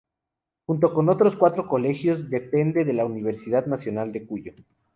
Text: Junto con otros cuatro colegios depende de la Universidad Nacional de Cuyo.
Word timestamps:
Junto 0.65 0.95
con 0.95 1.09
otros 1.09 1.35
cuatro 1.35 1.67
colegios 1.67 2.27
depende 2.31 2.85
de 2.85 2.93
la 2.93 3.05
Universidad 3.05 3.67
Nacional 3.67 4.11
de 4.11 4.25
Cuyo. 4.25 4.53